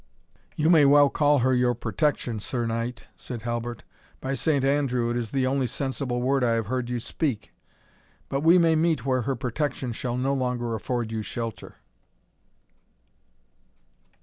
"You 0.55 0.71
may 0.71 0.83
well 0.85 1.09
call 1.11 1.37
her 1.45 1.53
your 1.53 1.75
protection, 1.75 2.39
Sir 2.39 2.65
Knight" 2.65 3.03
said 3.15 3.43
Halbert; 3.43 3.83
"by 4.19 4.33
Saint 4.33 4.65
Andrew, 4.65 5.11
it 5.11 5.15
is 5.15 5.29
the 5.29 5.45
only 5.45 5.67
sensible 5.67 6.23
word 6.23 6.43
I 6.43 6.53
have 6.53 6.65
heard 6.65 6.89
you 6.89 6.99
speak! 6.99 7.53
But 8.27 8.41
we 8.41 8.57
may 8.57 8.75
meet 8.75 9.05
where 9.05 9.21
her 9.21 9.35
protection 9.35 9.91
shall 9.91 10.17
no 10.17 10.33
longer 10.33 10.73
afford 10.73 11.11
you 11.11 11.21
shelter." 11.21 11.75